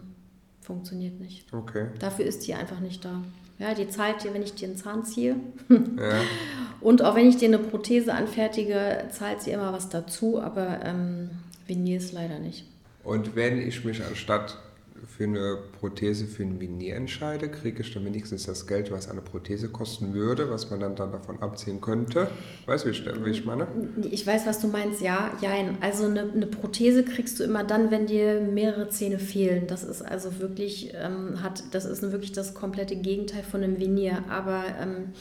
funktioniert 0.62 1.20
nicht. 1.20 1.52
Okay. 1.54 1.88
Dafür 2.00 2.26
ist 2.26 2.48
die 2.48 2.54
einfach 2.54 2.80
nicht 2.80 3.04
da. 3.06 3.22
Ja, 3.60 3.74
die 3.74 3.88
zahlt 3.88 4.24
dir, 4.24 4.34
wenn 4.34 4.44
ich 4.44 4.56
dir 4.56 4.68
einen 4.68 4.78
Zahn 4.78 5.06
ziehe. 5.06 5.36
ja. 5.70 6.22
Und 6.82 7.02
auch 7.02 7.16
wenn 7.16 7.30
ich 7.30 7.38
dir 7.38 7.48
eine 7.48 7.60
Prothese 7.60 8.14
anfertige, 8.14 9.06
zahlt 9.10 9.42
sie 9.42 9.52
immer 9.52 9.72
was 9.72 9.88
dazu, 9.88 10.42
aber 10.42 10.82
ähm, 10.84 11.30
Veneers 11.66 12.12
leider 12.12 12.40
nicht. 12.40 12.66
Und 13.06 13.36
wenn 13.38 13.62
ich 13.62 13.86
mich 13.86 14.04
anstatt 14.04 14.58
für 15.08 15.24
eine 15.26 15.58
Prothese 15.80 16.26
für 16.26 16.44
ein 16.44 16.60
Venier 16.60 16.96
entscheide, 16.96 17.50
kriege 17.50 17.82
ich 17.82 17.94
dann 17.94 18.06
wenigstens 18.06 18.46
das 18.46 18.68
Geld, 18.68 18.92
was 18.92 19.10
eine 19.10 19.22
Prothese 19.22 19.70
kosten 19.70 20.14
würde, 20.14 20.50
was 20.50 20.70
man 20.70 20.80
dann, 20.80 20.96
dann 20.96 21.12
davon 21.12 21.42
abziehen 21.42 21.82
könnte. 21.82 22.28
Weißt 22.66 22.86
du, 22.86 22.90
wie, 23.26 23.30
ich 23.30 23.46
meine? 23.46 23.68
Ich 24.10 24.26
weiß, 24.26 24.46
was 24.46 24.60
du 24.60 24.68
meinst, 24.68 25.02
ja. 25.02 25.32
Jein. 25.42 25.78
Also 25.82 26.06
eine, 26.06 26.32
eine, 26.32 26.48
Prothese 26.48 27.04
kriegst 27.04 27.40
du 27.40 27.44
immer 27.44 27.64
dann, 27.64 27.92
wenn 27.92 28.08
dir 28.08 28.42
mehrere 28.42 28.90
Zähne 28.90 29.20
fehlen. 29.20 29.68
Das 29.68 29.84
ist 29.84 30.02
also 30.02 30.40
wirklich, 30.40 30.94
ähm, 30.96 31.44
hat, 31.44 31.64
das 31.72 31.86
ist 31.86 32.02
wirklich 32.02 32.32
das 32.32 32.54
komplette 32.54 32.96
Gegenteil 32.96 33.44
von 33.44 33.64
einem 33.64 33.80
Venier. 33.80 34.24
Aber 34.30 34.64
ähm, 34.80 35.14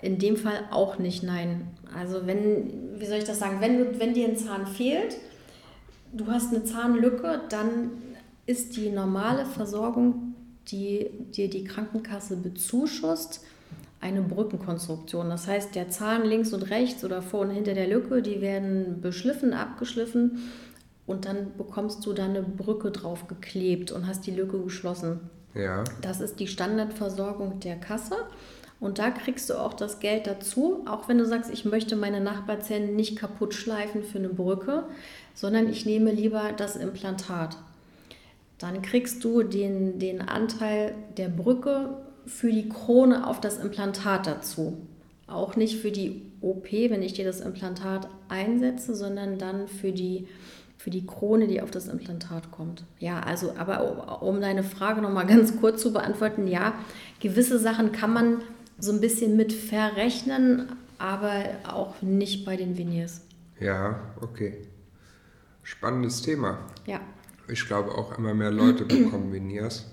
in 0.00 0.18
dem 0.18 0.36
Fall 0.36 0.64
auch 0.70 0.98
nicht, 0.98 1.22
nein. 1.22 1.68
Also 1.94 2.26
wenn, 2.26 2.98
wie 2.98 3.06
soll 3.06 3.18
ich 3.18 3.24
das 3.24 3.38
sagen, 3.38 3.60
wenn, 3.60 4.00
wenn 4.00 4.14
dir 4.14 4.28
ein 4.28 4.36
Zahn 4.36 4.66
fehlt, 4.66 5.16
du 6.12 6.26
hast 6.28 6.54
eine 6.54 6.64
Zahnlücke, 6.64 7.42
dann 7.50 7.90
ist 8.46 8.76
die 8.76 8.90
normale 8.90 9.46
Versorgung, 9.46 10.34
die 10.68 11.10
dir 11.34 11.48
die 11.48 11.64
Krankenkasse 11.64 12.36
bezuschusst, 12.36 13.44
eine 14.00 14.20
Brückenkonstruktion. 14.20 15.30
Das 15.30 15.46
heißt, 15.46 15.74
der 15.74 15.88
Zahn 15.88 16.24
links 16.24 16.52
und 16.52 16.70
rechts 16.70 17.04
oder 17.04 17.22
vor 17.22 17.40
und 17.40 17.50
hinter 17.50 17.74
der 17.74 17.88
Lücke, 17.88 18.20
die 18.20 18.40
werden 18.40 19.00
beschliffen, 19.00 19.54
abgeschliffen 19.54 20.42
und 21.06 21.24
dann 21.24 21.56
bekommst 21.56 22.04
du 22.04 22.12
da 22.12 22.24
eine 22.24 22.42
Brücke 22.42 22.90
drauf 22.90 23.28
geklebt 23.28 23.92
und 23.92 24.06
hast 24.06 24.26
die 24.26 24.30
Lücke 24.30 24.62
geschlossen. 24.62 25.20
Ja. 25.54 25.84
Das 26.02 26.20
ist 26.20 26.40
die 26.40 26.48
Standardversorgung 26.48 27.60
der 27.60 27.76
Kasse. 27.76 28.16
Und 28.80 28.98
da 28.98 29.10
kriegst 29.10 29.48
du 29.48 29.54
auch 29.54 29.72
das 29.72 30.00
Geld 30.00 30.26
dazu, 30.26 30.84
auch 30.86 31.08
wenn 31.08 31.16
du 31.16 31.24
sagst, 31.24 31.50
ich 31.50 31.64
möchte 31.64 31.96
meine 31.96 32.20
Nachbarzähne 32.20 32.88
nicht 32.88 33.16
kaputt 33.16 33.54
schleifen 33.54 34.02
für 34.02 34.18
eine 34.18 34.28
Brücke, 34.28 34.84
sondern 35.32 35.70
ich 35.70 35.86
nehme 35.86 36.12
lieber 36.12 36.52
das 36.54 36.76
Implantat 36.76 37.56
dann 38.58 38.82
kriegst 38.82 39.24
du 39.24 39.42
den, 39.42 39.98
den 39.98 40.20
Anteil 40.20 40.94
der 41.16 41.28
Brücke 41.28 41.96
für 42.26 42.50
die 42.50 42.68
Krone 42.68 43.26
auf 43.26 43.40
das 43.40 43.58
Implantat 43.58 44.26
dazu. 44.26 44.78
Auch 45.26 45.56
nicht 45.56 45.80
für 45.80 45.90
die 45.90 46.22
OP, 46.40 46.70
wenn 46.70 47.02
ich 47.02 47.14
dir 47.14 47.24
das 47.24 47.40
Implantat 47.40 48.08
einsetze, 48.28 48.94
sondern 48.94 49.38
dann 49.38 49.68
für 49.68 49.92
die, 49.92 50.28
für 50.78 50.90
die 50.90 51.06
Krone, 51.06 51.46
die 51.46 51.62
auf 51.62 51.70
das 51.70 51.88
Implantat 51.88 52.50
kommt. 52.50 52.84
Ja, 52.98 53.20
also, 53.20 53.54
aber 53.58 54.22
um 54.22 54.40
deine 54.40 54.62
Frage 54.62 55.00
nochmal 55.00 55.26
ganz 55.26 55.58
kurz 55.58 55.80
zu 55.82 55.92
beantworten, 55.92 56.46
ja, 56.46 56.74
gewisse 57.20 57.58
Sachen 57.58 57.92
kann 57.92 58.12
man 58.12 58.42
so 58.78 58.92
ein 58.92 59.00
bisschen 59.00 59.36
mit 59.36 59.52
verrechnen, 59.52 60.72
aber 60.98 61.44
auch 61.66 62.02
nicht 62.02 62.44
bei 62.44 62.56
den 62.56 62.76
Veneers. 62.76 63.22
Ja, 63.60 64.00
okay. 64.20 64.58
Spannendes 65.62 66.22
Thema. 66.22 66.58
Ja. 66.86 67.00
Ich 67.48 67.66
glaube 67.66 67.92
auch 67.92 68.16
immer 68.18 68.34
mehr 68.34 68.50
Leute 68.50 68.84
bekommen 68.84 69.32
Veneers. 69.32 69.84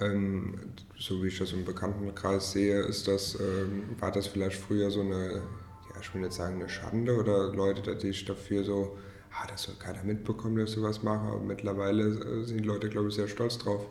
Ähm, 0.00 0.54
so 0.98 1.22
wie 1.22 1.28
ich 1.28 1.38
das 1.38 1.52
im 1.52 1.64
Bekanntenkreis 1.64 2.52
sehe, 2.52 2.80
ist 2.82 3.08
das, 3.08 3.38
ähm, 3.40 3.84
war 3.98 4.12
das 4.12 4.28
vielleicht 4.28 4.56
früher 4.56 4.90
so 4.90 5.00
eine, 5.00 5.34
ja, 5.34 6.00
ich 6.00 6.14
will 6.14 6.22
nicht 6.22 6.32
sagen 6.32 6.56
eine 6.56 6.68
Schande 6.68 7.16
oder 7.16 7.52
Leute, 7.52 7.96
die 7.96 8.08
sich 8.08 8.24
dafür 8.24 8.64
so, 8.64 8.96
ah, 9.32 9.46
das 9.48 9.64
soll 9.64 9.74
keiner 9.78 10.02
mitbekommen, 10.04 10.56
dass 10.56 10.70
ich 10.70 10.76
sowas 10.76 11.02
mache. 11.02 11.26
Aber 11.26 11.40
mittlerweile 11.40 12.04
äh, 12.04 12.44
sind 12.44 12.58
die 12.58 12.64
Leute, 12.64 12.88
glaube 12.88 13.08
ich, 13.08 13.14
sehr 13.14 13.28
stolz 13.28 13.58
drauf, 13.58 13.86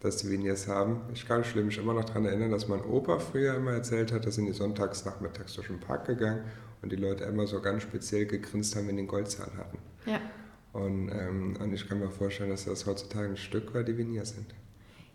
dass 0.00 0.18
sie 0.18 0.30
Veneers 0.30 0.66
haben. 0.66 1.00
Ich 1.14 1.26
kann 1.26 1.44
mich 1.54 1.78
immer 1.78 1.94
noch 1.94 2.04
daran 2.04 2.26
erinnern, 2.26 2.50
dass 2.50 2.68
mein 2.68 2.84
Opa 2.84 3.18
früher 3.18 3.54
immer 3.54 3.72
erzählt 3.72 4.12
hat, 4.12 4.26
dass 4.26 4.34
sind 4.34 4.46
die 4.46 4.52
sonntags 4.52 5.04
nachmittags 5.04 5.54
durch 5.54 5.68
den 5.68 5.78
Park 5.78 6.06
gegangen 6.06 6.42
und 6.82 6.90
die 6.90 6.96
Leute 6.96 7.24
immer 7.24 7.46
so 7.46 7.60
ganz 7.60 7.82
speziell 7.82 8.26
gegrinst 8.26 8.74
haben, 8.74 8.88
wenn 8.88 8.96
die 8.96 9.02
einen 9.02 9.08
Goldzahn 9.08 9.50
hatten. 9.56 9.78
Ja. 10.06 10.20
Und, 10.72 11.10
ähm, 11.10 11.56
und 11.60 11.72
ich 11.72 11.88
kann 11.88 11.98
mir 11.98 12.10
vorstellen, 12.10 12.50
dass 12.50 12.64
das 12.64 12.86
heutzutage 12.86 13.28
ein 13.28 13.36
Stück 13.36 13.74
weit 13.74 13.88
die 13.88 13.98
Venier 13.98 14.24
sind. 14.24 14.46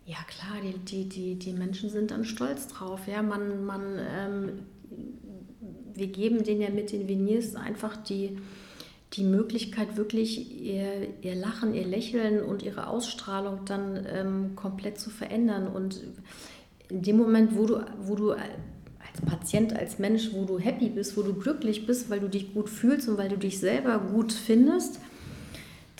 Ja 0.04 0.18
klar, 0.28 0.60
die, 0.62 0.78
die, 0.78 1.08
die, 1.08 1.34
die 1.36 1.52
Menschen 1.52 1.90
sind 1.90 2.10
dann 2.10 2.24
stolz 2.24 2.68
drauf. 2.68 3.08
Ja, 3.08 3.22
man, 3.22 3.64
man, 3.64 3.98
ähm, 3.98 4.48
wir 5.94 6.06
geben 6.08 6.44
denen 6.44 6.60
ja 6.60 6.70
mit 6.70 6.92
den 6.92 7.08
Veneers 7.08 7.56
einfach 7.56 7.96
die, 7.96 8.38
die 9.14 9.24
Möglichkeit, 9.24 9.96
wirklich 9.96 10.60
ihr, 10.60 11.08
ihr 11.22 11.34
Lachen, 11.34 11.74
ihr 11.74 11.86
Lächeln 11.86 12.42
und 12.42 12.62
ihre 12.62 12.86
Ausstrahlung 12.86 13.64
dann 13.64 14.06
ähm, 14.08 14.56
komplett 14.56 15.00
zu 15.00 15.10
verändern. 15.10 15.66
Und 15.66 16.02
in 16.88 17.02
dem 17.02 17.16
Moment, 17.16 17.56
wo 17.56 17.66
du, 17.66 17.84
wo 18.00 18.14
du 18.14 18.32
als 18.32 19.20
Patient, 19.24 19.74
als 19.74 19.98
Mensch, 19.98 20.30
wo 20.32 20.44
du 20.44 20.58
happy 20.58 20.90
bist, 20.90 21.16
wo 21.16 21.22
du 21.22 21.34
glücklich 21.34 21.86
bist, 21.86 22.10
weil 22.10 22.20
du 22.20 22.28
dich 22.28 22.52
gut 22.52 22.68
fühlst 22.68 23.08
und 23.08 23.16
weil 23.16 23.28
du 23.28 23.38
dich 23.38 23.58
selber 23.58 23.98
gut 23.98 24.32
findest, 24.32 25.00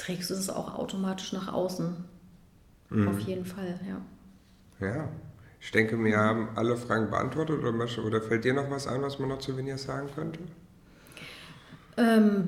trägst 0.07 0.31
du 0.31 0.35
es 0.35 0.49
auch 0.49 0.75
automatisch 0.75 1.33
nach 1.33 1.53
außen. 1.53 1.97
Mhm. 2.91 3.09
Auf 3.09 3.19
jeden 3.21 3.45
Fall, 3.45 3.81
ja. 3.89 4.87
Ja, 4.87 5.09
ich 5.61 5.73
denke, 5.73 6.03
wir 6.03 6.17
haben 6.19 6.49
alle 6.55 6.77
Fragen 6.77 7.11
beantwortet 7.11 7.59
oder, 7.59 7.73
oder 7.73 8.23
fällt 8.23 8.45
dir 8.45 8.55
noch 8.55 8.71
was 8.71 8.87
ein, 8.87 9.03
was 9.03 9.19
man 9.19 9.31
noch 9.31 9.39
zu 9.39 9.57
Veneers 9.57 9.85
sagen 9.85 10.09
könnte? 10.15 10.41
Ähm, 11.97 12.47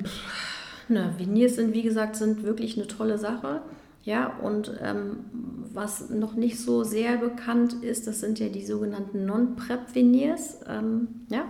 na, 0.88 1.18
Veneers 1.18 1.56
sind, 1.56 1.74
wie 1.74 1.82
gesagt, 1.82 2.16
sind 2.16 2.44
wirklich 2.44 2.76
eine 2.76 2.86
tolle 2.86 3.18
Sache. 3.18 3.62
Ja, 4.04 4.28
und 4.38 4.72
ähm, 4.80 5.24
was 5.72 6.10
noch 6.10 6.34
nicht 6.34 6.60
so 6.60 6.84
sehr 6.84 7.16
bekannt 7.16 7.82
ist, 7.82 8.06
das 8.06 8.20
sind 8.20 8.38
ja 8.38 8.48
die 8.48 8.64
sogenannten 8.64 9.26
Non-Prep-Veneers. 9.26 10.60
Ähm, 10.68 11.08
ja? 11.28 11.44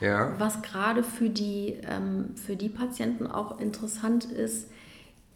ja. 0.00 0.34
Was 0.38 0.62
gerade 0.62 1.02
für, 1.02 1.30
die, 1.30 1.78
ähm, 1.88 2.36
für 2.36 2.56
die 2.56 2.68
Patienten 2.68 3.26
auch 3.26 3.58
interessant 3.58 4.26
ist, 4.26 4.68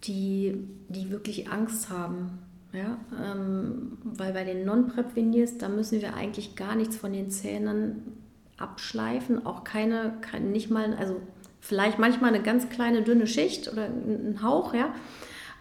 die, 0.04 0.56
die 0.88 1.10
wirklich 1.10 1.50
Angst 1.50 1.90
haben. 1.90 2.38
Ja? 2.72 2.98
Ähm, 3.20 3.98
weil 4.04 4.32
bei 4.32 4.44
den 4.44 4.64
Non-Prep-Veneers, 4.64 5.58
da 5.58 5.68
müssen 5.68 6.00
wir 6.00 6.14
eigentlich 6.14 6.56
gar 6.56 6.74
nichts 6.74 6.96
von 6.96 7.12
den 7.12 7.30
Zähnen 7.30 8.18
abschleifen, 8.56 9.46
auch 9.46 9.64
keine, 9.64 10.14
keine, 10.20 10.46
nicht 10.46 10.70
mal, 10.70 10.94
also 10.94 11.20
vielleicht 11.60 11.98
manchmal 11.98 12.34
eine 12.34 12.42
ganz 12.42 12.68
kleine 12.68 13.02
dünne 13.02 13.26
Schicht 13.26 13.72
oder 13.72 13.86
ein 13.86 14.40
Hauch, 14.42 14.74
ja. 14.74 14.92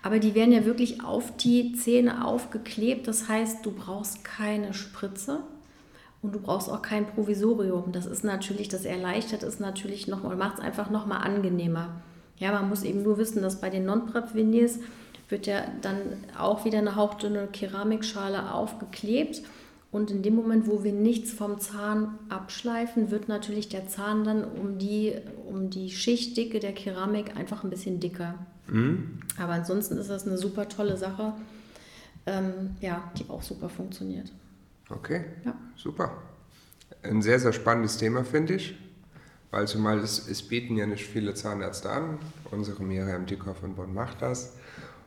Aber 0.03 0.19
die 0.19 0.35
werden 0.35 0.53
ja 0.53 0.63
wirklich 0.65 1.03
auf 1.03 1.35
die 1.37 1.73
Zähne 1.73 2.25
aufgeklebt. 2.25 3.07
Das 3.07 3.27
heißt, 3.27 3.65
du 3.65 3.71
brauchst 3.71 4.23
keine 4.23 4.73
Spritze 4.73 5.39
und 6.21 6.33
du 6.33 6.39
brauchst 6.39 6.69
auch 6.69 6.81
kein 6.81 7.07
Provisorium. 7.07 7.91
Das 7.91 8.05
ist 8.05 8.23
natürlich, 8.23 8.69
das 8.69 8.85
erleichtert 8.85 9.43
es 9.43 9.59
natürlich 9.59 10.07
noch 10.07 10.23
und 10.23 10.37
macht 10.37 10.59
es 10.59 10.63
einfach 10.63 10.89
noch 10.89 11.07
mal 11.07 11.17
angenehmer. 11.17 12.01
Ja, 12.39 12.51
man 12.51 12.69
muss 12.69 12.83
eben 12.83 13.03
nur 13.03 13.17
wissen, 13.17 13.41
dass 13.41 13.59
bei 13.59 13.69
den 13.69 13.85
Non-Prep-Veneers 13.85 14.79
wird 15.29 15.47
ja 15.47 15.65
dann 15.81 15.97
auch 16.37 16.65
wieder 16.65 16.77
eine 16.77 16.95
hauchdünne 16.95 17.47
Keramikschale 17.47 18.53
aufgeklebt. 18.53 19.41
Und 19.89 20.11
in 20.11 20.21
dem 20.21 20.35
Moment, 20.35 20.67
wo 20.67 20.83
wir 20.83 20.91
nichts 20.91 21.31
vom 21.31 21.59
Zahn 21.59 22.19
abschleifen, 22.29 23.09
wird 23.09 23.27
natürlich 23.29 23.69
der 23.69 23.87
Zahn 23.87 24.23
dann 24.23 24.43
um 24.43 24.77
die, 24.77 25.13
um 25.49 25.69
die 25.69 25.89
Schichtdicke 25.89 26.59
der 26.59 26.73
Keramik 26.73 27.35
einfach 27.37 27.63
ein 27.63 27.69
bisschen 27.69 27.99
dicker. 27.99 28.35
Mhm. 28.67 29.19
Aber 29.39 29.53
ansonsten 29.53 29.97
ist 29.97 30.09
das 30.09 30.27
eine 30.27 30.37
super 30.37 30.67
tolle 30.67 30.97
Sache, 30.97 31.33
ähm, 32.25 32.75
ja, 32.81 33.11
die 33.17 33.29
auch 33.29 33.41
super 33.41 33.69
funktioniert. 33.69 34.31
Okay, 34.89 35.25
ja. 35.45 35.55
super. 35.75 36.11
Ein 37.03 37.21
sehr, 37.21 37.39
sehr 37.39 37.53
spannendes 37.53 37.97
Thema, 37.97 38.23
finde 38.23 38.55
ich. 38.55 38.75
Weil 39.51 39.67
zumal 39.67 39.99
es, 39.99 40.27
es 40.27 40.43
bieten 40.43 40.75
ja 40.75 40.85
nicht 40.85 41.05
viele 41.05 41.33
Zahnärzte 41.33 41.89
an. 41.89 42.19
Unsere 42.51 42.83
Miriam 42.83 43.25
Dickhoff 43.25 43.63
in 43.63 43.75
Bonn 43.75 43.93
macht 43.93 44.21
das. 44.21 44.53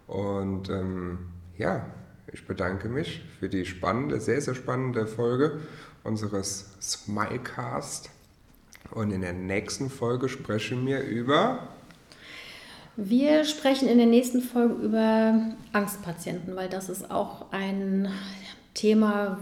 Und 0.07 0.71
ähm, 0.71 1.19
ja, 1.59 1.87
ich 2.33 2.47
bedanke 2.47 2.89
mich 2.89 3.23
für 3.39 3.49
die 3.49 3.67
spannende, 3.67 4.21
sehr, 4.21 4.41
sehr 4.41 4.55
spannende 4.55 5.07
Folge 5.07 5.61
unseres 6.05 6.71
Smilecast. 6.81 8.11
Und 8.93 9.13
in 9.13 9.21
der 9.21 9.33
nächsten 9.33 9.91
Folge 9.91 10.29
sprechen 10.29 10.87
wir 10.87 11.01
über. 11.03 11.69
Wir 12.97 13.45
sprechen 13.45 13.89
in 13.89 13.99
der 13.99 14.07
nächsten 14.07 14.43
Folge 14.43 14.75
über 14.75 15.53
Angstpatienten, 15.73 16.57
weil 16.57 16.69
das 16.69 16.89
ist 16.89 17.11
auch 17.11 17.53
ein 17.53 18.09
Thema, 18.75 19.39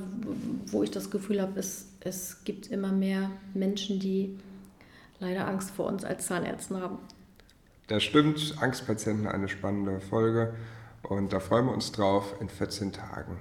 wo 0.67 0.83
ich 0.83 0.91
das 0.91 1.11
Gefühl 1.11 1.41
habe, 1.41 1.59
es, 1.59 1.87
es 2.01 2.45
gibt 2.45 2.69
immer 2.69 2.93
mehr 2.93 3.31
Menschen, 3.55 4.01
die 4.01 4.39
leider 5.21 5.47
Angst 5.47 5.71
vor 5.71 5.87
uns 5.87 6.05
als 6.05 6.27
Zahnärzten 6.27 6.81
haben. 6.81 6.99
Das 7.89 8.03
stimmt, 8.03 8.55
Angstpatienten 8.61 9.27
eine 9.27 9.49
spannende 9.49 10.01
Folge. 10.01 10.55
Und 11.03 11.33
da 11.33 11.41
freuen 11.41 11.67
wir 11.67 11.73
uns 11.73 11.93
drauf 11.93 12.35
in 12.41 12.49
14 12.49 12.93
Tagen 12.93 13.39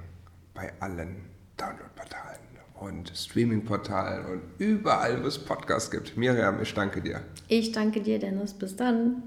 bei 0.53 0.71
allen 0.79 1.25
Downloadportalen 1.57 2.39
und 2.79 3.11
Streamingportalen 3.15 4.25
und 4.25 4.41
überall, 4.59 5.23
wo 5.23 5.27
es 5.27 5.37
Podcasts 5.37 5.91
gibt. 5.91 6.15
Miriam, 6.15 6.61
ich 6.61 6.73
danke 6.73 7.01
dir. 7.01 7.21
Ich 7.47 7.71
danke 7.71 8.01
dir, 8.01 8.19
Dennis. 8.19 8.53
Bis 8.53 8.75
dann. 8.75 9.23